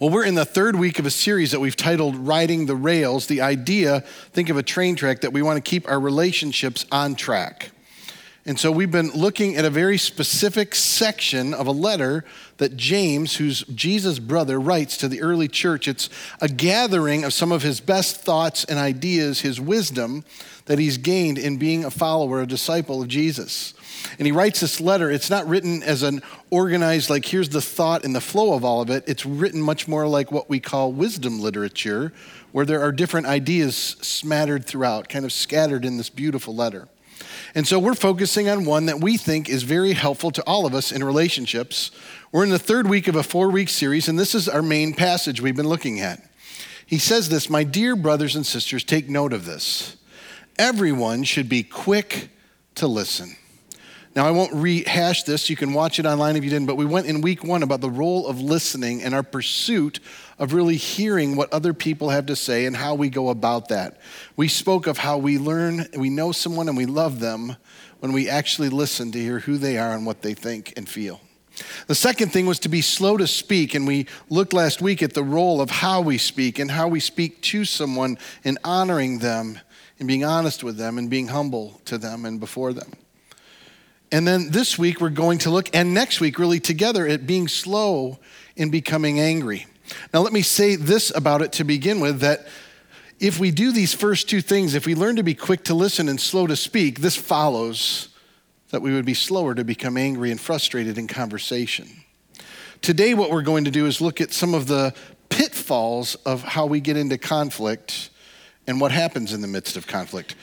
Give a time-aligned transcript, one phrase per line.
[0.00, 3.26] Well, we're in the third week of a series that we've titled Riding the Rails.
[3.26, 4.00] The idea,
[4.32, 7.70] think of a train track, that we want to keep our relationships on track.
[8.46, 12.24] And so we've been looking at a very specific section of a letter
[12.56, 15.86] that James, who's Jesus' brother, writes to the early church.
[15.86, 16.08] It's
[16.40, 20.24] a gathering of some of his best thoughts and ideas, his wisdom
[20.64, 23.74] that he's gained in being a follower, a disciple of Jesus.
[24.18, 25.10] And he writes this letter.
[25.10, 28.80] It's not written as an organized, like, here's the thought and the flow of all
[28.80, 29.04] of it.
[29.06, 32.10] It's written much more like what we call wisdom literature,
[32.52, 36.88] where there are different ideas smattered throughout, kind of scattered in this beautiful letter.
[37.54, 40.74] And so we're focusing on one that we think is very helpful to all of
[40.74, 41.90] us in relationships.
[42.32, 44.94] We're in the third week of a four week series, and this is our main
[44.94, 46.22] passage we've been looking at.
[46.86, 49.96] He says this My dear brothers and sisters, take note of this.
[50.58, 52.30] Everyone should be quick
[52.76, 53.36] to listen
[54.16, 55.48] now, I won't rehash this.
[55.48, 57.80] You can watch it online if you didn't, but we went in week one about
[57.80, 60.00] the role of listening and our pursuit
[60.40, 64.00] of really hearing what other people have to say and how we go about that.
[64.36, 67.56] We spoke of how we learn, we know someone, and we love them
[68.00, 71.20] when we actually listen to hear who they are and what they think and feel.
[71.88, 75.12] The second thing was to be slow to speak, and we looked last week at
[75.12, 79.60] the role of how we speak and how we speak to someone in honoring them
[79.98, 82.92] and being honest with them and being humble to them and before them.
[84.10, 87.46] And then this week, we're going to look, and next week, really together, at being
[87.46, 88.18] slow
[88.60, 89.66] in becoming angry.
[90.12, 92.46] Now, let me say this about it to begin with that
[93.18, 96.10] if we do these first two things, if we learn to be quick to listen
[96.10, 98.10] and slow to speak, this follows
[98.68, 101.88] that we would be slower to become angry and frustrated in conversation.
[102.82, 104.94] Today, what we're going to do is look at some of the
[105.30, 108.10] pitfalls of how we get into conflict
[108.66, 110.34] and what happens in the midst of conflict.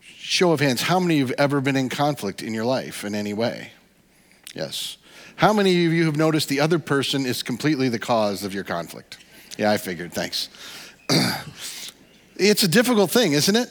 [0.00, 3.04] Show of hands, how many of you have ever been in conflict in your life
[3.04, 3.72] in any way?
[4.54, 4.96] Yes.
[5.40, 8.62] How many of you have noticed the other person is completely the cause of your
[8.62, 9.16] conflict?
[9.56, 10.12] Yeah, I figured.
[10.12, 10.50] Thanks.
[12.36, 13.70] it's a difficult thing, isn't it?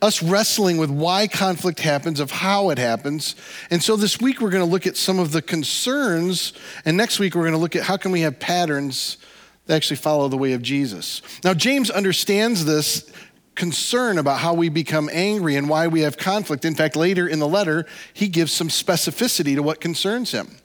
[0.00, 3.36] Us wrestling with why conflict happens, of how it happens.
[3.70, 6.54] And so this week we're going to look at some of the concerns,
[6.86, 9.18] and next week we're going to look at how can we have patterns
[9.66, 11.20] that actually follow the way of Jesus.
[11.44, 13.12] Now, James understands this
[13.54, 16.64] concern about how we become angry and why we have conflict.
[16.64, 17.84] In fact, later in the letter,
[18.14, 20.56] he gives some specificity to what concerns him.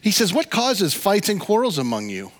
[0.00, 2.32] He says, What causes fights and quarrels among you?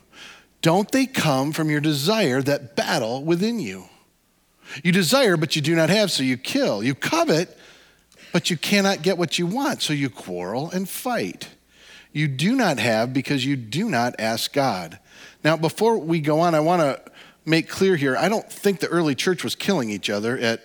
[0.62, 3.84] Don't they come from your desire that battle within you?
[4.82, 6.82] You desire, but you do not have, so you kill.
[6.82, 7.56] You covet,
[8.32, 11.48] but you cannot get what you want, so you quarrel and fight.
[12.12, 14.98] You do not have because you do not ask God.
[15.42, 17.12] Now, before we go on, I want to
[17.44, 20.62] make clear here I don't think the early church was killing each other at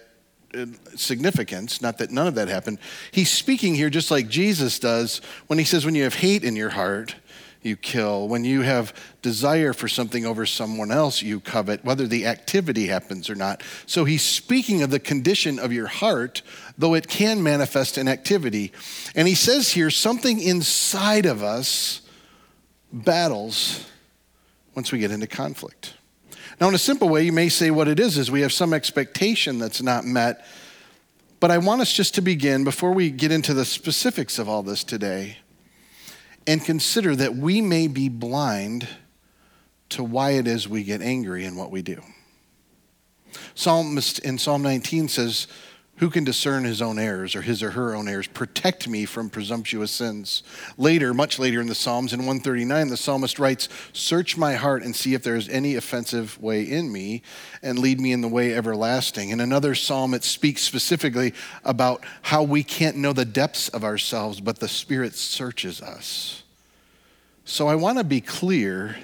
[0.51, 0.65] Uh,
[0.95, 2.79] significance, not that none of that happened.
[3.11, 6.55] He's speaking here just like Jesus does when he says, when you have hate in
[6.55, 7.13] your heart,
[7.61, 8.27] you kill.
[8.27, 13.29] When you have desire for something over someone else, you covet, whether the activity happens
[13.29, 13.61] or not.
[13.85, 16.41] So he's speaking of the condition of your heart,
[16.79, 18.71] though it can manifest in activity.
[19.13, 22.01] And he says here something inside of us
[22.91, 23.85] battles
[24.73, 25.93] once we get into conflict.
[26.59, 28.73] Now, in a simple way, you may say what it is is we have some
[28.73, 30.45] expectation that's not met.
[31.39, 34.61] But I want us just to begin, before we get into the specifics of all
[34.61, 35.37] this today,
[36.45, 38.87] and consider that we may be blind
[39.89, 42.01] to why it is we get angry in what we do.
[43.55, 45.47] Psalmist in Psalm 19 says,
[45.99, 48.27] who can discern his own errors or his or her own errors?
[48.27, 50.43] Protect me from presumptuous sins.
[50.77, 54.95] Later, much later in the Psalms, in 139, the psalmist writes, Search my heart and
[54.95, 57.21] see if there is any offensive way in me,
[57.61, 59.29] and lead me in the way everlasting.
[59.29, 61.33] In another psalm, it speaks specifically
[61.65, 66.43] about how we can't know the depths of ourselves, but the Spirit searches us.
[67.43, 68.95] So I want to be clear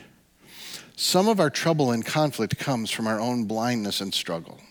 [0.95, 4.61] some of our trouble and conflict comes from our own blindness and struggle.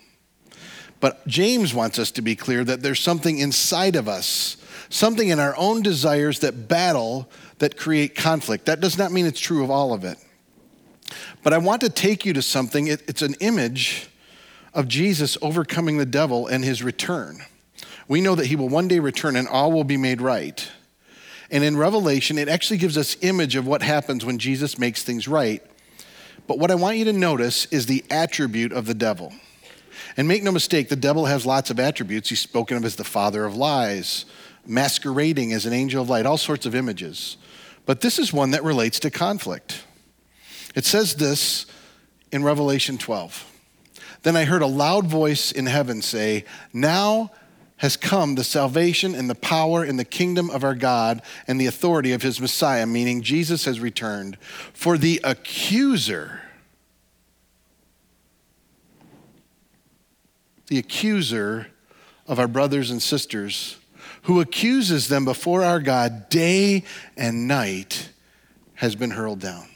[1.01, 4.57] But James wants us to be clear that there's something inside of us,
[4.89, 8.67] something in our own desires that battle, that create conflict.
[8.67, 10.19] That does not mean it's true of all of it.
[11.43, 14.09] But I want to take you to something, it, it's an image
[14.73, 17.39] of Jesus overcoming the devil and his return.
[18.09, 20.69] We know that he will one day return and all will be made right.
[21.51, 25.29] And in Revelation, it actually gives us image of what happens when Jesus makes things
[25.29, 25.63] right.
[26.47, 29.33] But what I want you to notice is the attribute of the devil.
[30.16, 32.28] And make no mistake, the devil has lots of attributes.
[32.28, 34.25] He's spoken of as the father of lies,
[34.66, 37.37] masquerading as an angel of light, all sorts of images.
[37.87, 39.83] But this is one that relates to conflict.
[40.75, 41.66] It says this
[42.33, 43.51] in Revelation 12.
[44.22, 47.31] Then I heard a loud voice in heaven say, Now
[47.78, 51.67] has come the salvation and the power and the kingdom of our God and the
[51.67, 54.39] authority of his Messiah, meaning Jesus has returned.
[54.72, 56.41] For the accuser
[60.74, 61.68] the accuser
[62.26, 63.76] of our brothers and sisters,
[64.22, 66.82] who accuses them before our God day
[67.16, 68.09] and night,
[68.74, 69.68] has been hurled down.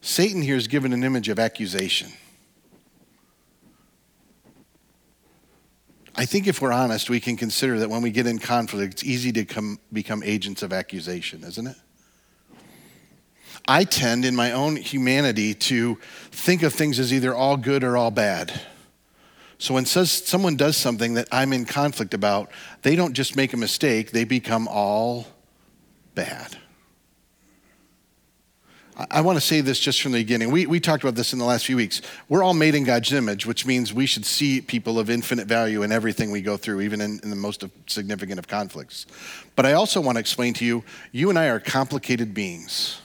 [0.00, 2.10] Satan here is given an image of accusation.
[6.16, 9.04] I think if we're honest, we can consider that when we get in conflict, it's
[9.04, 11.76] easy to come, become agents of accusation, isn't it?
[13.66, 15.98] I tend, in my own humanity, to
[16.30, 18.60] think of things as either all good or all bad.
[19.58, 22.50] So when says, someone does something that I'm in conflict about,
[22.82, 25.26] they don't just make a mistake, they become all
[26.14, 26.58] bad.
[29.10, 30.52] I want to say this just from the beginning.
[30.52, 32.00] We, we talked about this in the last few weeks.
[32.28, 35.82] We're all made in God's image, which means we should see people of infinite value
[35.82, 39.06] in everything we go through, even in, in the most significant of conflicts.
[39.56, 43.00] But I also want to explain to you you and I are complicated beings.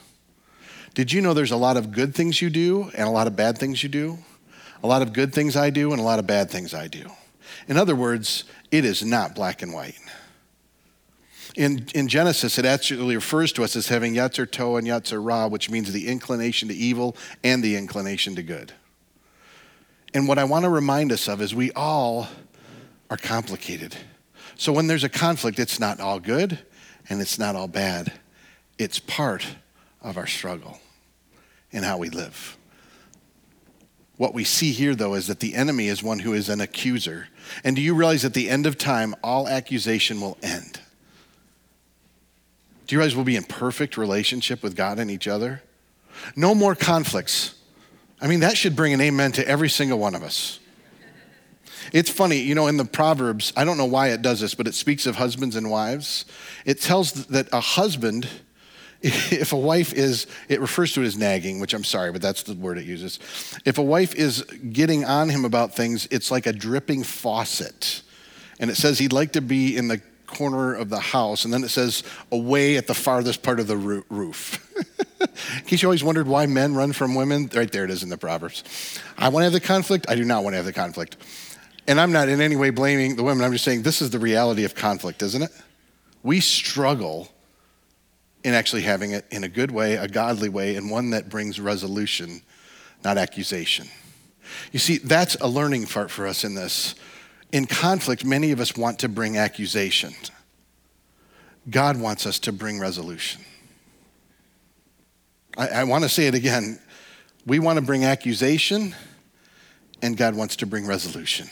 [0.94, 3.36] Did you know there's a lot of good things you do and a lot of
[3.36, 4.18] bad things you do?
[4.82, 7.04] A lot of good things I do and a lot of bad things I do.
[7.68, 9.98] In other words, it is not black and white.
[11.56, 15.48] In, in Genesis, it actually refers to us as having Yetzer Tov and Yetzer Ra,
[15.48, 18.72] which means the inclination to evil and the inclination to good.
[20.14, 22.28] And what I want to remind us of is we all
[23.10, 23.96] are complicated.
[24.56, 26.58] So when there's a conflict, it's not all good
[27.08, 28.12] and it's not all bad.
[28.78, 29.46] It's part
[30.02, 30.80] of our struggle
[31.70, 32.56] in how we live.
[34.16, 37.28] What we see here, though, is that the enemy is one who is an accuser.
[37.64, 40.80] And do you realize at the end of time, all accusation will end?
[42.86, 45.62] Do you realize we'll be in perfect relationship with God and each other?
[46.36, 47.54] No more conflicts.
[48.20, 50.58] I mean, that should bring an amen to every single one of us.
[51.92, 54.66] It's funny, you know, in the Proverbs, I don't know why it does this, but
[54.66, 56.26] it speaks of husbands and wives.
[56.64, 58.28] It tells that a husband,
[59.02, 62.42] if a wife is, it refers to it as nagging, which I'm sorry, but that's
[62.42, 63.18] the word it uses.
[63.64, 68.02] If a wife is getting on him about things, it's like a dripping faucet.
[68.58, 71.64] And it says he'd like to be in the corner of the house, and then
[71.64, 74.66] it says away at the farthest part of the roof.
[75.20, 78.10] in case you always wondered why men run from women, right there it is in
[78.10, 79.00] the Proverbs.
[79.16, 80.06] I want to have the conflict.
[80.08, 81.16] I do not want to have the conflict.
[81.88, 83.44] And I'm not in any way blaming the women.
[83.44, 85.50] I'm just saying this is the reality of conflict, isn't it?
[86.22, 87.30] We struggle
[88.42, 91.60] in actually having it in a good way, a godly way, and one that brings
[91.60, 92.42] resolution,
[93.04, 93.88] not accusation.
[94.72, 96.94] You see, that's a learning part for us in this
[97.52, 100.14] in conflict, many of us want to bring accusation.
[101.68, 103.42] God wants us to bring resolution.
[105.56, 106.78] I, I want to say it again.
[107.46, 108.94] We want to bring accusation,
[110.00, 111.48] and God wants to bring resolution.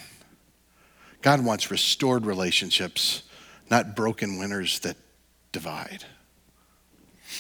[1.20, 3.24] God wants restored relationships,
[3.70, 4.96] not broken winners that
[5.50, 6.04] divide.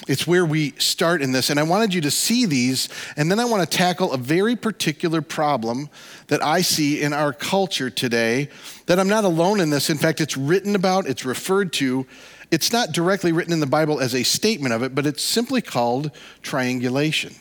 [0.06, 1.50] It's where we start in this.
[1.50, 4.54] And I wanted you to see these, and then I want to tackle a very
[4.54, 5.88] particular problem
[6.28, 8.48] that I see in our culture today
[8.86, 9.90] that I'm not alone in this.
[9.90, 12.06] In fact, it's written about, it's referred to.
[12.50, 15.60] It's not directly written in the Bible as a statement of it, but it's simply
[15.60, 16.10] called
[16.42, 17.34] triangulation.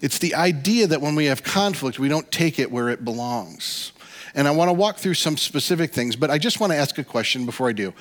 [0.00, 3.92] It's the idea that when we have conflict, we don't take it where it belongs.
[4.34, 6.98] And I want to walk through some specific things, but I just want to ask
[6.98, 7.92] a question before I do.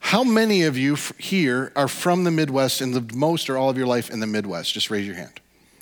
[0.00, 3.76] How many of you here are from the Midwest and lived most or all of
[3.76, 4.74] your life in the Midwest?
[4.74, 5.40] Just raise your hand.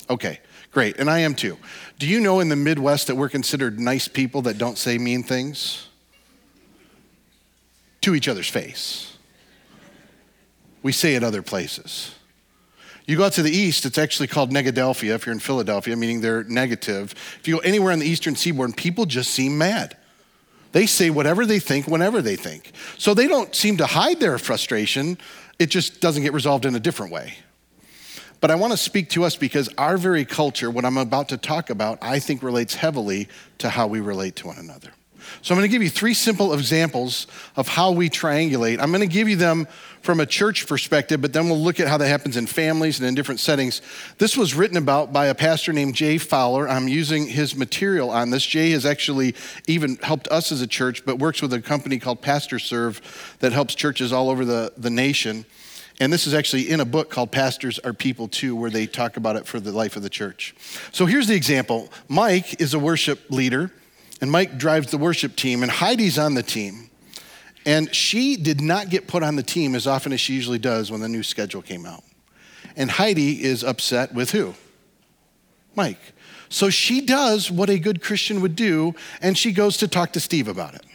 [0.09, 0.39] Okay,
[0.71, 0.97] great.
[0.97, 1.57] And I am too.
[1.99, 5.23] Do you know in the Midwest that we're considered nice people that don't say mean
[5.23, 5.87] things?
[8.01, 9.17] To each other's face.
[10.83, 12.16] We say it other places.
[13.07, 16.19] You go out to the east, it's actually called Negadelphia if you're in Philadelphia, meaning
[16.19, 17.15] they're negative.
[17.39, 19.95] If you go anywhere on the eastern seaboard, people just seem mad.
[20.73, 22.73] They say whatever they think whenever they think.
[22.97, 25.17] So they don't seem to hide their frustration,
[25.57, 27.35] it just doesn't get resolved in a different way.
[28.41, 31.37] But I want to speak to us because our very culture, what I'm about to
[31.37, 34.89] talk about, I think relates heavily to how we relate to one another.
[35.41, 38.79] So I'm going to give you three simple examples of how we triangulate.
[38.79, 39.67] I'm going to give you them
[40.01, 43.07] from a church perspective, but then we'll look at how that happens in families and
[43.07, 43.81] in different settings.
[44.17, 46.69] This was written about by a pastor named Jay Fowler.
[46.69, 48.45] I'm using his material on this.
[48.45, 49.35] Jay has actually
[49.67, 53.51] even helped us as a church, but works with a company called Pastor Serve that
[53.51, 55.45] helps churches all over the, the nation.
[55.99, 59.17] And this is actually in a book called Pastors Are People Too, where they talk
[59.17, 60.55] about it for the life of the church.
[60.91, 63.71] So here's the example Mike is a worship leader
[64.21, 66.89] and Mike drives the worship team, and Heidi's on the team.
[67.65, 70.89] And she did not get put on the team as often as she usually does
[70.89, 72.03] when the new schedule came out.
[72.75, 74.55] And Heidi is upset with who?
[75.75, 75.99] Mike.
[76.49, 80.19] So she does what a good Christian would do, and she goes to talk to
[80.19, 80.85] Steve about it.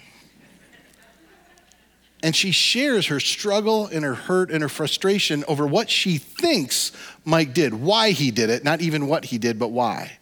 [2.23, 6.93] And she shares her struggle and her hurt and her frustration over what she thinks
[7.25, 10.19] Mike did, why he did it, not even what he did, but why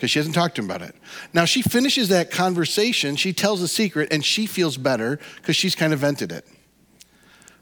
[0.00, 0.94] because she hasn't talked to him about it.
[1.34, 5.74] Now she finishes that conversation, she tells the secret, and she feels better because she's
[5.74, 6.48] kind of vented it.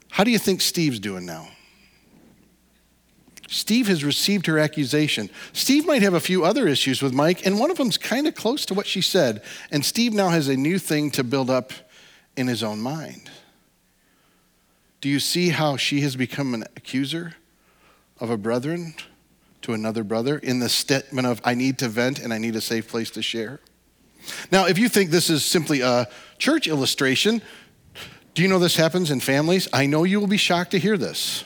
[0.09, 1.49] How do you think Steve's doing now?
[3.49, 5.29] Steve has received her accusation.
[5.51, 8.35] Steve might have a few other issues with Mike, and one of them's kind of
[8.35, 9.43] close to what she said.
[9.69, 11.73] And Steve now has a new thing to build up
[12.37, 13.29] in his own mind.
[15.01, 17.33] Do you see how she has become an accuser
[18.17, 18.93] of a brethren
[19.61, 22.61] to another brother in the statement of, I need to vent and I need a
[22.61, 23.59] safe place to share?
[24.51, 27.41] Now, if you think this is simply a church illustration,
[28.33, 29.67] do you know this happens in families?
[29.73, 31.43] I know you will be shocked to hear this.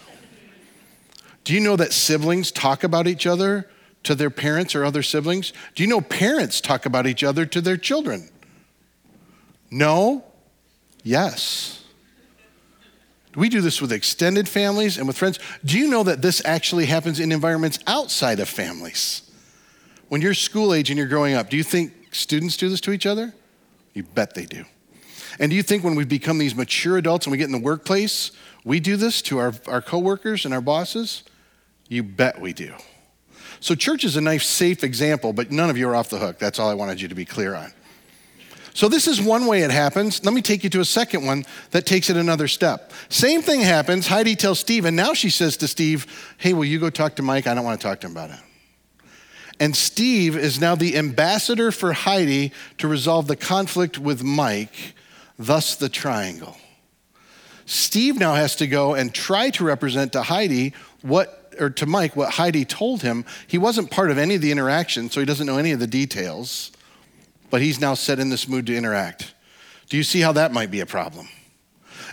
[1.44, 3.70] Do you know that siblings talk about each other
[4.04, 5.54] to their parents or other siblings?
[5.76, 8.30] Do you know parents talk about each other to their children?
[9.72, 10.24] No?
[11.04, 11.83] Yes.
[13.36, 15.40] We do this with extended families and with friends.
[15.66, 19.24] Do you know that this actually happens in environments outside of families?
[20.10, 22.92] When you're school age and you're growing up, do you think students do this to
[22.92, 23.34] each other?
[23.94, 24.66] You bet they do.
[25.40, 27.60] And do you think when we become these mature adults and we get in the
[27.60, 28.32] workplace,
[28.64, 31.24] we do this to our, our coworkers and our bosses?
[31.90, 32.74] You bet we do.
[33.60, 36.38] So, church is a nice, safe example, but none of you are off the hook.
[36.38, 37.72] That's all I wanted you to be clear on.
[38.74, 40.24] So, this is one way it happens.
[40.26, 42.92] Let me take you to a second one that takes it another step.
[43.10, 44.08] Same thing happens.
[44.08, 47.22] Heidi tells Steve, and now she says to Steve, Hey, will you go talk to
[47.22, 47.46] Mike?
[47.46, 48.40] I don't want to talk to him about it.
[49.60, 54.96] And Steve is now the ambassador for Heidi to resolve the conflict with Mike,
[55.38, 56.58] thus the triangle.
[57.66, 62.16] Steve now has to go and try to represent to Heidi what or to Mike
[62.16, 63.26] what Heidi told him.
[63.48, 65.88] He wasn't part of any of the interaction, so he doesn't know any of the
[65.88, 66.72] details,
[67.54, 69.36] but he's now set in this mood to interact.
[69.88, 71.30] Do you see how that might be a problem?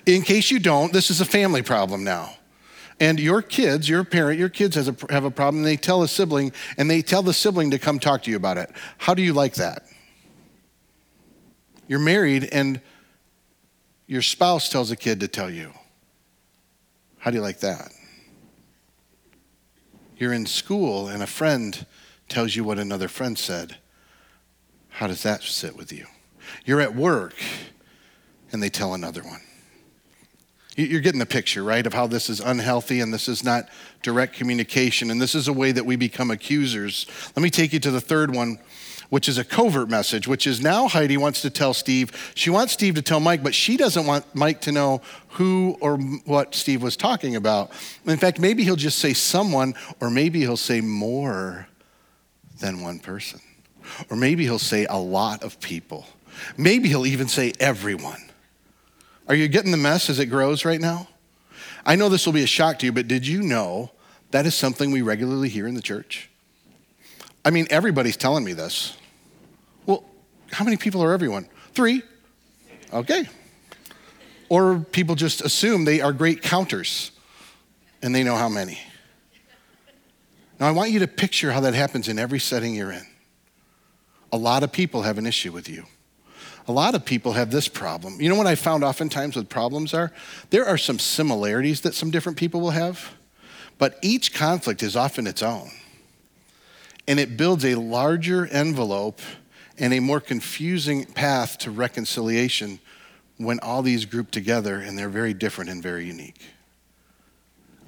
[0.04, 2.34] In case you don't, this is a family problem now.
[3.00, 6.08] And your kids, your parent, your kids has a, have a problem, they tell a
[6.08, 8.70] sibling, and they tell the sibling to come talk to you about it.
[8.98, 9.84] How do you like that?
[11.88, 12.78] You're married, and
[14.06, 15.72] your spouse tells a kid to tell you.
[17.16, 17.92] How do you like that?
[20.18, 21.86] You're in school and a friend
[22.28, 23.78] tells you what another friend said.
[24.90, 26.06] How does that sit with you?
[26.64, 27.34] You're at work
[28.52, 29.40] and they tell another one.
[30.76, 33.68] You're getting the picture, right, of how this is unhealthy and this is not
[34.02, 37.06] direct communication and this is a way that we become accusers.
[37.36, 38.58] Let me take you to the third one
[39.10, 42.32] which is a covert message, which is now Heidi wants to tell Steve.
[42.34, 45.98] She wants Steve to tell Mike, but she doesn't want Mike to know who or
[45.98, 47.72] what Steve was talking about.
[48.06, 51.66] In fact, maybe he'll just say someone, or maybe he'll say more
[52.60, 53.40] than one person.
[54.10, 56.06] Or maybe he'll say a lot of people.
[56.56, 58.20] Maybe he'll even say everyone.
[59.28, 61.08] Are you getting the mess as it grows right now?
[61.84, 63.90] I know this will be a shock to you, but did you know
[64.30, 66.28] that is something we regularly hear in the church?
[67.44, 68.96] I mean, everybody's telling me this.
[69.86, 70.04] Well,
[70.52, 71.48] how many people are everyone?
[71.72, 72.02] Three.
[72.92, 73.28] Okay.
[74.48, 77.12] Or people just assume they are great counters
[78.02, 78.78] and they know how many.
[80.58, 83.06] Now, I want you to picture how that happens in every setting you're in.
[84.32, 85.84] A lot of people have an issue with you.
[86.68, 88.20] A lot of people have this problem.
[88.20, 90.12] You know what I found oftentimes with problems are?
[90.50, 93.14] There are some similarities that some different people will have,
[93.78, 95.70] but each conflict is often its own.
[97.08, 99.20] And it builds a larger envelope
[99.78, 102.78] and a more confusing path to reconciliation
[103.38, 106.40] when all these group together and they're very different and very unique.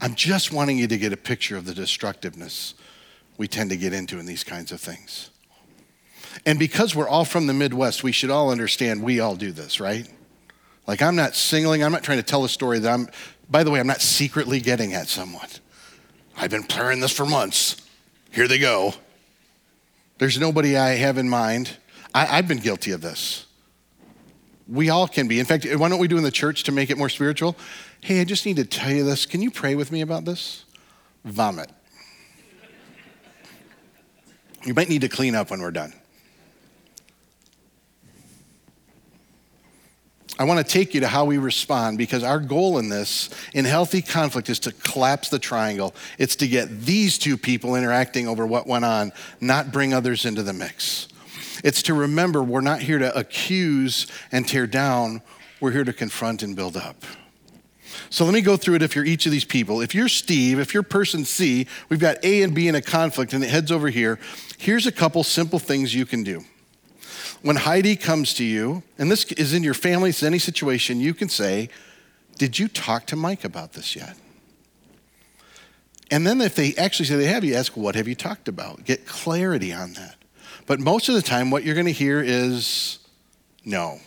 [0.00, 2.74] I'm just wanting you to get a picture of the destructiveness
[3.36, 5.30] we tend to get into in these kinds of things.
[6.46, 9.80] And because we're all from the Midwest, we should all understand we all do this,
[9.80, 10.08] right?
[10.86, 13.08] Like, I'm not singling, I'm not trying to tell a story that I'm,
[13.48, 15.48] by the way, I'm not secretly getting at someone.
[16.36, 17.76] I've been planning this for months.
[18.30, 18.94] Here they go.
[20.18, 21.76] There's nobody I have in mind.
[22.14, 23.46] I, have been guilty of this.
[24.68, 25.40] We all can be.
[25.40, 27.56] In fact, why don't we do in the church to make it more spiritual?
[28.00, 29.26] Hey, I just need to tell you this.
[29.26, 30.64] Can you pray with me about this?
[31.24, 31.70] Vomit.
[34.64, 35.92] You might need to clean up when we're done.
[40.38, 43.64] I want to take you to how we respond because our goal in this, in
[43.64, 45.94] healthy conflict, is to collapse the triangle.
[46.18, 50.42] It's to get these two people interacting over what went on, not bring others into
[50.42, 51.08] the mix.
[51.62, 55.20] It's to remember we're not here to accuse and tear down,
[55.60, 57.04] we're here to confront and build up.
[58.08, 59.80] So let me go through it if you're each of these people.
[59.80, 63.32] If you're Steve, if you're person C, we've got A and B in a conflict
[63.32, 64.18] and it heads over here.
[64.58, 66.44] Here's a couple simple things you can do.
[67.42, 71.12] When Heidi comes to you, and this is in your family, it's any situation, you
[71.12, 71.68] can say,
[72.38, 74.16] Did you talk to Mike about this yet?
[76.10, 78.84] And then if they actually say they have, you ask, What have you talked about?
[78.84, 80.16] Get clarity on that.
[80.66, 83.00] But most of the time, what you're going to hear is
[83.64, 83.98] no.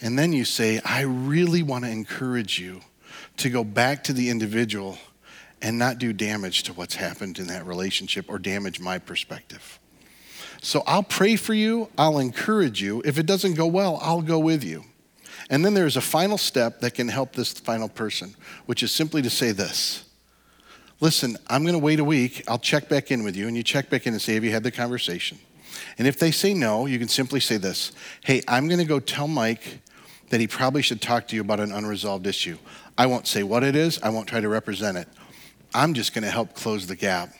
[0.00, 2.80] And then you say, I really want to encourage you
[3.36, 4.98] to go back to the individual
[5.62, 9.79] and not do damage to what's happened in that relationship or damage my perspective.
[10.62, 13.02] So I'll pray for you, I'll encourage you.
[13.04, 14.84] If it doesn't go well, I'll go with you.
[15.48, 18.34] And then there's a final step that can help this final person,
[18.66, 20.04] which is simply to say this
[21.00, 22.44] Listen, I'm going to wait a week.
[22.46, 23.48] I'll check back in with you.
[23.48, 25.38] And you check back in and say, Have you had the conversation?
[25.96, 29.00] And if they say no, you can simply say this Hey, I'm going to go
[29.00, 29.80] tell Mike
[30.28, 32.58] that he probably should talk to you about an unresolved issue.
[32.98, 35.08] I won't say what it is, I won't try to represent it.
[35.74, 37.30] I'm just going to help close the gap.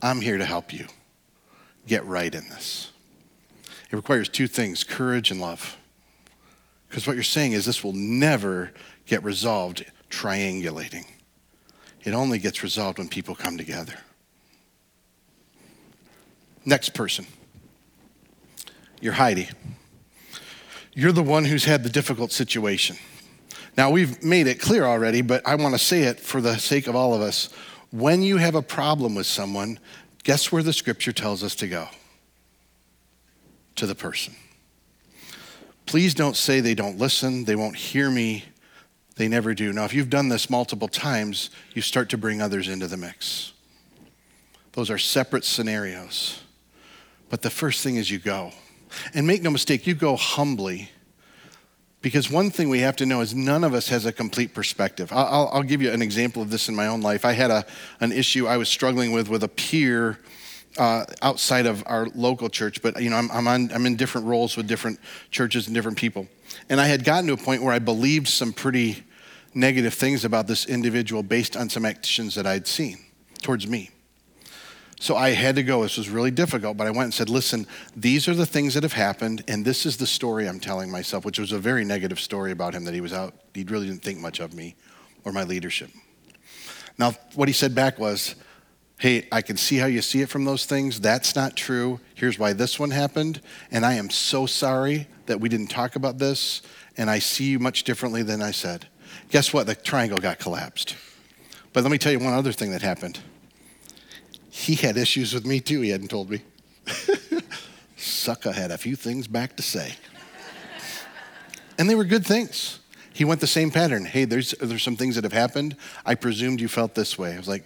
[0.00, 0.86] I'm here to help you
[1.88, 2.92] get right in this.
[3.90, 5.76] It requires two things courage and love.
[6.88, 8.72] Because what you're saying is this will never
[9.06, 11.06] get resolved triangulating,
[12.02, 13.94] it only gets resolved when people come together.
[16.64, 17.26] Next person.
[19.00, 19.48] You're Heidi.
[20.92, 22.96] You're the one who's had the difficult situation.
[23.76, 26.88] Now, we've made it clear already, but I want to say it for the sake
[26.88, 27.48] of all of us.
[27.90, 29.78] When you have a problem with someone,
[30.28, 31.88] guess where the scripture tells us to go?
[33.76, 34.36] To the person.
[35.86, 38.44] Please don't say they don't listen, they won't hear me,
[39.16, 39.72] they never do.
[39.72, 43.54] Now, if you've done this multiple times, you start to bring others into the mix.
[44.72, 46.42] Those are separate scenarios.
[47.30, 48.52] But the first thing is you go.
[49.14, 50.90] And make no mistake, you go humbly
[52.00, 55.10] because one thing we have to know is none of us has a complete perspective.
[55.12, 57.24] I'll, I'll, give you an example of this in my own life.
[57.24, 57.64] I had a,
[58.00, 60.18] an issue I was struggling with with a peer
[60.76, 64.26] uh, outside of our local church, but you know, I'm, I'm, on, I'm in different
[64.26, 65.00] roles with different
[65.30, 66.28] churches and different people.
[66.68, 69.02] And I had gotten to a point where I believed some pretty
[69.54, 72.98] negative things about this individual based on some actions that I'd seen
[73.42, 73.90] towards me.
[75.00, 75.82] So I had to go.
[75.82, 78.82] This was really difficult, but I went and said, Listen, these are the things that
[78.82, 82.18] have happened, and this is the story I'm telling myself, which was a very negative
[82.18, 83.34] story about him that he was out.
[83.54, 84.74] He really didn't think much of me
[85.24, 85.90] or my leadership.
[86.98, 88.34] Now, what he said back was,
[88.98, 91.00] Hey, I can see how you see it from those things.
[91.00, 92.00] That's not true.
[92.16, 93.40] Here's why this one happened.
[93.70, 96.62] And I am so sorry that we didn't talk about this,
[96.96, 98.88] and I see you much differently than I said.
[99.30, 99.68] Guess what?
[99.68, 100.96] The triangle got collapsed.
[101.72, 103.20] But let me tell you one other thing that happened
[104.58, 106.42] he had issues with me too, he hadn't told me.
[107.96, 109.94] Sucker had a few things back to say.
[111.78, 112.80] and they were good things.
[113.14, 114.04] He went the same pattern.
[114.04, 115.76] Hey, there's, there's some things that have happened.
[116.04, 117.34] I presumed you felt this way.
[117.34, 117.64] I was like,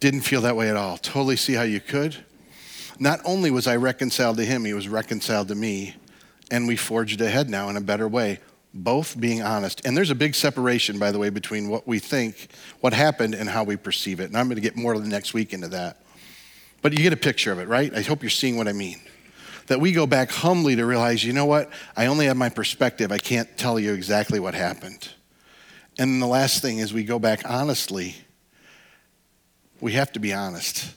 [0.00, 0.98] didn't feel that way at all.
[0.98, 2.16] Totally see how you could.
[2.98, 5.94] Not only was I reconciled to him, he was reconciled to me,
[6.50, 8.40] and we forged ahead now in a better way,
[8.74, 9.80] both being honest.
[9.86, 12.48] And there's a big separation, by the way, between what we think,
[12.80, 14.24] what happened, and how we perceive it.
[14.24, 16.02] And I'm going to get more next week into that.
[16.82, 17.92] But you get a picture of it, right?
[17.94, 19.00] I hope you're seeing what I mean.
[19.66, 21.70] That we go back humbly to realize, you know what?
[21.96, 23.12] I only have my perspective.
[23.12, 25.08] I can't tell you exactly what happened.
[25.98, 28.14] And the last thing is we go back honestly.
[29.80, 30.94] We have to be honest.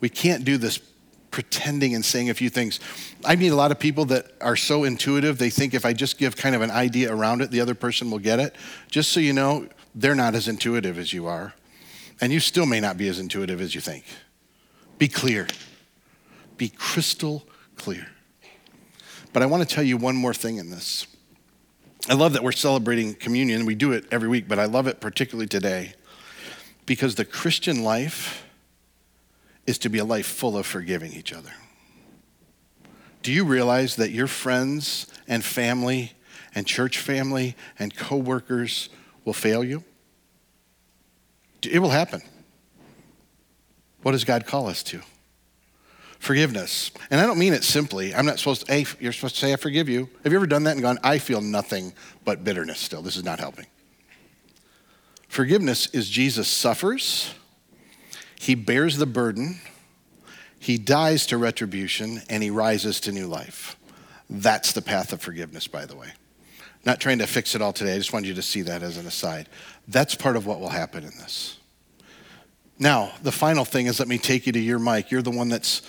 [0.00, 0.80] We can't do this
[1.30, 2.78] pretending and saying a few things.
[3.24, 6.18] I meet a lot of people that are so intuitive, they think if I just
[6.18, 8.54] give kind of an idea around it, the other person will get it.
[8.90, 11.54] Just so you know, they're not as intuitive as you are.
[12.20, 14.04] And you still may not be as intuitive as you think.
[14.98, 15.46] Be clear.
[16.56, 17.44] Be crystal
[17.76, 18.08] clear.
[19.32, 21.06] But I want to tell you one more thing in this.
[22.08, 23.64] I love that we're celebrating communion.
[23.64, 25.94] We do it every week, but I love it particularly today
[26.84, 28.44] because the Christian life
[29.66, 31.52] is to be a life full of forgiving each other.
[33.22, 36.12] Do you realize that your friends and family
[36.54, 38.88] and church family and coworkers
[39.24, 39.84] will fail you?
[41.62, 42.22] It will happen.
[44.02, 45.00] What does God call us to?
[46.18, 46.92] Forgiveness.
[47.10, 48.14] And I don't mean it simply.
[48.14, 50.08] I'm not supposed to, hey, you're supposed to say, I forgive you.
[50.22, 51.92] Have you ever done that and gone, I feel nothing
[52.24, 53.02] but bitterness still?
[53.02, 53.66] This is not helping.
[55.28, 57.32] Forgiveness is Jesus suffers,
[58.38, 59.60] he bears the burden,
[60.58, 63.76] he dies to retribution, and he rises to new life.
[64.28, 66.08] That's the path of forgiveness, by the way.
[66.84, 67.94] Not trying to fix it all today.
[67.94, 69.48] I just wanted you to see that as an aside.
[69.88, 71.58] That's part of what will happen in this.
[72.82, 75.12] Now, the final thing is let me take you to you're Mike.
[75.12, 75.82] You're the one that's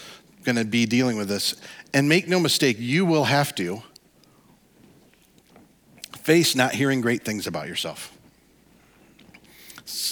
[0.44, 1.56] going to be dealing with this.
[1.92, 3.82] And make no mistake, you will have to
[6.20, 8.16] face not hearing great things about yourself.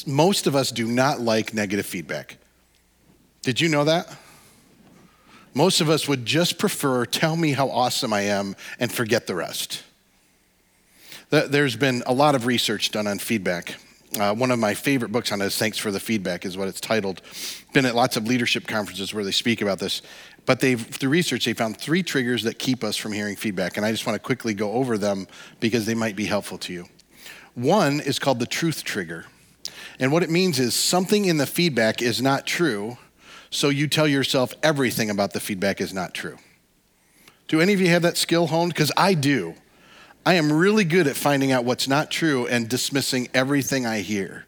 [0.08, 2.38] Most of us do not like negative feedback.
[3.44, 4.12] Did you know that?
[5.54, 9.36] Most of us would just prefer tell me how awesome I am and forget the
[9.36, 9.84] rest.
[11.30, 13.76] There's been a lot of research done on feedback
[14.20, 16.68] Uh, one of my favorite books on it is Thanks for the Feedback, is what
[16.68, 17.22] it's titled.
[17.74, 20.02] Been at lots of leadership conferences where they speak about this.
[20.46, 23.78] But they've, through research, they found three triggers that keep us from hearing feedback.
[23.78, 25.28] And I just want to quickly go over them
[25.62, 26.88] because they might be helpful to you.
[27.54, 29.26] One is called the truth trigger.
[30.00, 32.98] And what it means is something in the feedback is not true,
[33.50, 36.38] so you tell yourself everything about the feedback is not true.
[37.48, 38.74] Do any of you have that skill honed?
[38.74, 39.56] Because I do.
[40.24, 44.46] I am really good at finding out what's not true and dismissing everything I hear.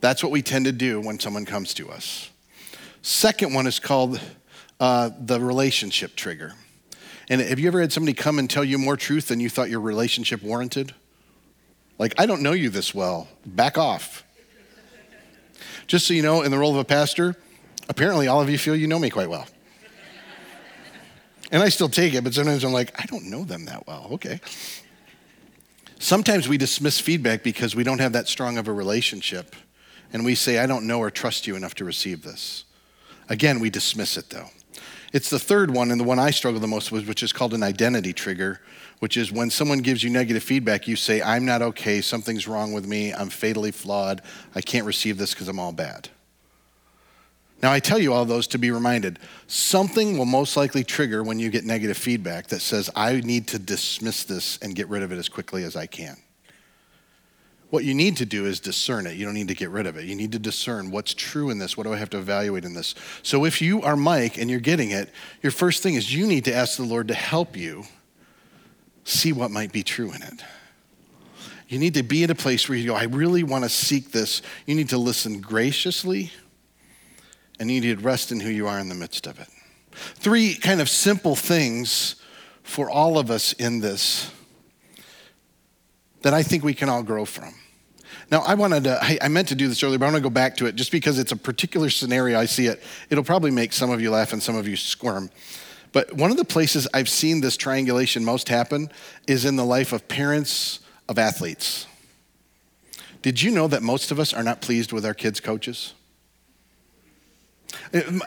[0.00, 2.30] That's what we tend to do when someone comes to us.
[3.02, 4.18] Second one is called
[4.80, 6.54] uh, the relationship trigger.
[7.28, 9.68] And have you ever had somebody come and tell you more truth than you thought
[9.68, 10.94] your relationship warranted?
[11.98, 13.28] Like, I don't know you this well.
[13.44, 14.24] Back off.
[15.86, 17.36] Just so you know, in the role of a pastor,
[17.88, 19.46] apparently all of you feel you know me quite well.
[21.52, 24.08] And I still take it, but sometimes I'm like, I don't know them that well.
[24.12, 24.40] Okay.
[25.98, 29.56] Sometimes we dismiss feedback because we don't have that strong of a relationship.
[30.12, 32.64] And we say, I don't know or trust you enough to receive this.
[33.28, 34.48] Again, we dismiss it though.
[35.12, 37.54] It's the third one, and the one I struggle the most with, which is called
[37.54, 38.60] an identity trigger,
[38.98, 42.72] which is when someone gives you negative feedback, you say, I'm not okay, something's wrong
[42.72, 44.20] with me, I'm fatally flawed,
[44.54, 46.08] I can't receive this because I'm all bad.
[47.62, 51.38] Now, I tell you all those to be reminded something will most likely trigger when
[51.38, 55.10] you get negative feedback that says, I need to dismiss this and get rid of
[55.10, 56.16] it as quickly as I can.
[57.70, 59.16] What you need to do is discern it.
[59.16, 60.04] You don't need to get rid of it.
[60.04, 61.76] You need to discern what's true in this.
[61.76, 62.94] What do I have to evaluate in this?
[63.22, 65.10] So, if you are Mike and you're getting it,
[65.42, 67.84] your first thing is you need to ask the Lord to help you
[69.02, 70.44] see what might be true in it.
[71.68, 74.12] You need to be at a place where you go, I really want to seek
[74.12, 74.42] this.
[74.66, 76.30] You need to listen graciously
[77.58, 79.48] and you need to rest in who you are in the midst of it.
[79.92, 82.16] Three kind of simple things
[82.62, 84.30] for all of us in this
[86.22, 87.54] that I think we can all grow from.
[88.30, 90.30] Now, I wanted to, I, meant to do this earlier, but I want to go
[90.30, 92.38] back to it just because it's a particular scenario.
[92.38, 92.82] I see it.
[93.08, 95.30] It'll probably make some of you laugh and some of you squirm.
[95.92, 98.90] But one of the places I've seen this triangulation most happen
[99.28, 101.86] is in the life of parents of athletes.
[103.22, 105.94] Did you know that most of us are not pleased with our kids' coaches?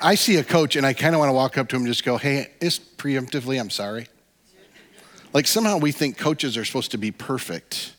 [0.01, 1.87] I see a coach and I kind of want to walk up to him and
[1.87, 4.07] just go, hey, just preemptively, I'm sorry.
[5.33, 7.93] Like somehow we think coaches are supposed to be perfect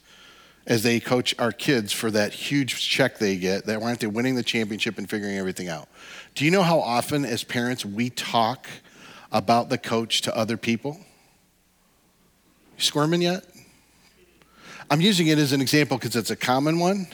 [0.66, 4.35] as they coach our kids for that huge check they get that aren't they winning
[4.35, 5.88] the championship and figuring everything out.
[6.35, 8.68] Do you know how often as parents we talk
[9.33, 11.00] about the coach to other people?
[12.76, 13.44] You squirming yet?
[14.90, 17.07] I'm using it as an example because it's a common one.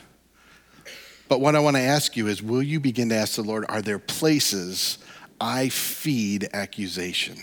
[1.28, 3.64] But what I want to ask you is will you begin to ask the Lord,
[3.68, 4.98] are there places
[5.40, 7.36] I feed accusation,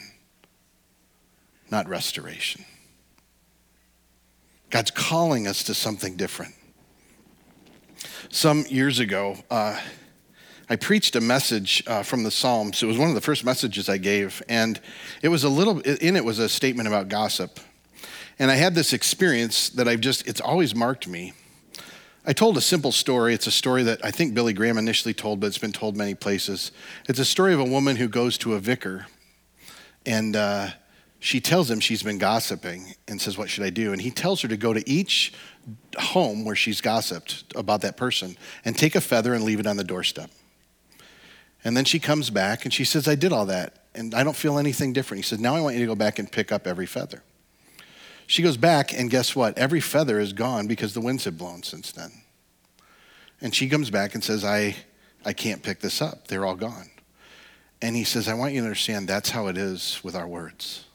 [1.70, 2.66] not restoration?
[4.70, 6.56] God's calling us to something different.
[8.30, 9.80] Some years ago, uh,
[10.70, 12.82] I preached a message uh, from the Psalms.
[12.82, 14.80] It was one of the first messages I gave, and
[15.22, 17.60] it was a little, in it was a statement about gossip.
[18.40, 21.34] And I had this experience that I've just, it's always marked me.
[22.26, 23.34] I told a simple story.
[23.34, 26.16] It's a story that I think Billy Graham initially told, but it's been told many
[26.16, 26.72] places.
[27.10, 29.08] It's a story of a woman who goes to a vicar
[30.06, 30.70] and uh,
[31.20, 33.92] she tells him she's been gossiping and says, What should I do?
[33.92, 35.34] And he tells her to go to each
[35.98, 39.78] home where she's gossiped about that person and take a feather and leave it on
[39.78, 40.30] the doorstep.
[41.64, 44.36] And then she comes back and she says, I did all that and I don't
[44.36, 45.24] feel anything different.
[45.24, 47.22] He says, Now I want you to go back and pick up every feather.
[48.34, 49.60] She goes back, and guess what?
[49.60, 52.12] Every feather is gone because the winds have blown since then.
[53.42, 54.76] And she comes back and says, I,
[55.24, 56.28] I can't pick this up.
[56.28, 56.90] They're all gone.
[57.80, 60.86] And he says, I want you to understand that's how it is with our words.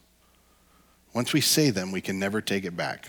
[1.15, 3.09] Once we say them, we can never take it back.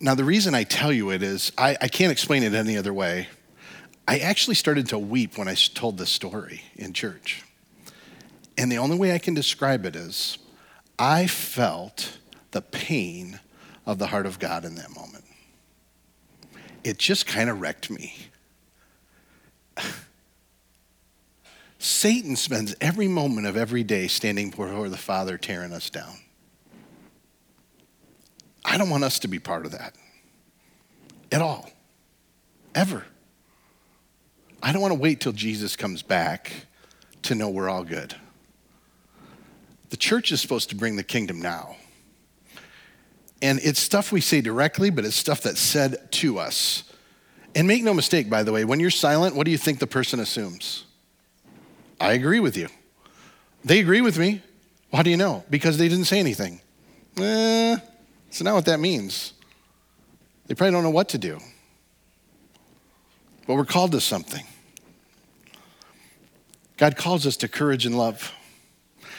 [0.00, 2.94] Now, the reason I tell you it is I, I can't explain it any other
[2.94, 3.28] way.
[4.08, 7.42] I actually started to weep when I told this story in church.
[8.56, 10.38] And the only way I can describe it is
[10.98, 12.16] I felt
[12.50, 13.40] the pain
[13.86, 15.24] of the heart of God in that moment.
[16.84, 18.14] It just kind of wrecked me.
[21.78, 26.16] Satan spends every moment of every day standing before the Father tearing us down.
[28.64, 29.94] I don't want us to be part of that
[31.30, 31.70] at all,
[32.74, 33.04] ever.
[34.62, 36.52] I don't want to wait till Jesus comes back
[37.22, 38.14] to know we're all good.
[39.90, 41.76] The church is supposed to bring the kingdom now.
[43.40, 46.84] And it's stuff we say directly, but it's stuff that's said to us.
[47.54, 49.86] And make no mistake, by the way, when you're silent, what do you think the
[49.86, 50.84] person assumes?
[52.00, 52.68] I agree with you.
[53.64, 54.42] They agree with me.
[54.90, 55.44] Well, How do you know?
[55.50, 56.60] Because they didn't say anything.
[57.16, 57.76] Eh,
[58.26, 59.32] that's not what that means.
[60.46, 61.38] They probably don't know what to do.
[63.46, 64.44] but we're called to something.
[66.76, 68.32] God calls us to courage and love.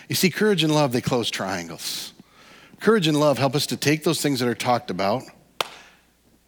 [0.08, 2.13] You see, courage and love, they close triangles.
[2.80, 5.24] Courage and love help us to take those things that are talked about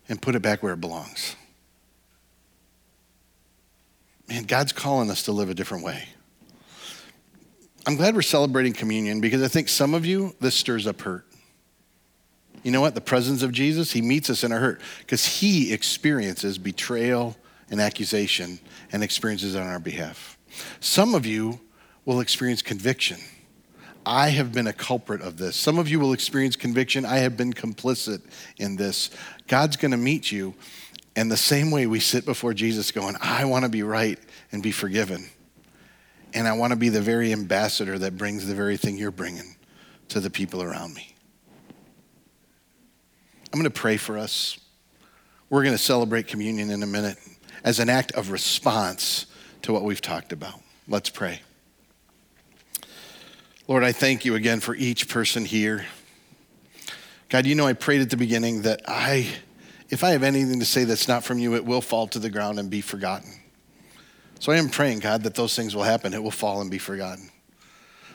[0.07, 1.35] and put it back where it belongs.
[4.29, 6.05] Man, God's calling us to live a different way.
[7.85, 11.25] I'm glad we're celebrating communion because I think some of you, this stirs up hurt.
[12.63, 12.95] You know what?
[12.95, 17.35] The presence of Jesus, he meets us in our hurt because he experiences betrayal
[17.69, 18.59] and accusation
[18.91, 20.37] and experiences on our behalf.
[20.79, 21.59] Some of you
[22.05, 23.17] will experience conviction.
[24.05, 25.55] I have been a culprit of this.
[25.55, 27.05] Some of you will experience conviction.
[27.05, 28.21] I have been complicit
[28.57, 29.11] in this.
[29.47, 30.55] God's going to meet you.
[31.15, 34.17] And the same way we sit before Jesus going, I want to be right
[34.51, 35.29] and be forgiven.
[36.33, 39.55] And I want to be the very ambassador that brings the very thing you're bringing
[40.09, 41.13] to the people around me.
[43.53, 44.57] I'm going to pray for us.
[45.49, 47.17] We're going to celebrate communion in a minute
[47.63, 49.25] as an act of response
[49.63, 50.61] to what we've talked about.
[50.87, 51.41] Let's pray.
[53.71, 55.85] Lord, I thank you again for each person here.
[57.29, 59.29] God, you know I prayed at the beginning that I,
[59.89, 62.29] if I have anything to say that's not from you, it will fall to the
[62.29, 63.31] ground and be forgotten.
[64.41, 66.13] So I am praying, God, that those things will happen.
[66.13, 67.29] It will fall and be forgotten.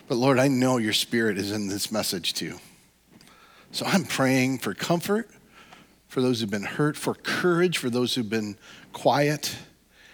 [0.08, 2.58] But Lord, I know your spirit is in this message too.
[3.70, 5.30] So I'm praying for comfort
[6.08, 8.58] for those who've been hurt, for courage for those who've been
[8.92, 9.56] quiet,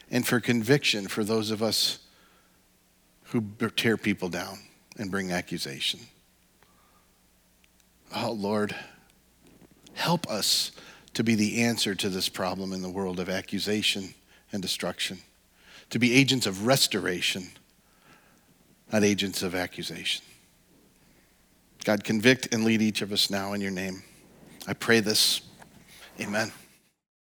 [0.09, 1.99] and for conviction for those of us
[3.25, 3.41] who
[3.75, 4.61] tear people down
[4.99, 6.01] and bring accusation.
[8.15, 8.75] Oh, Lord,
[9.95, 10.73] help us
[11.15, 14.15] to be the answer to this problem in the world of accusation
[14.53, 15.19] and destruction
[15.93, 17.47] to be agents of restoration,
[18.91, 20.25] not agents of accusation.
[21.85, 24.03] God, convict and lead each of us now in your name.
[24.67, 25.43] I pray this.
[26.19, 26.51] Amen.